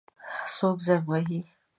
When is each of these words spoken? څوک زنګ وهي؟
څوک 0.55 0.77
زنګ 0.87 1.05
وهي؟ 1.09 1.39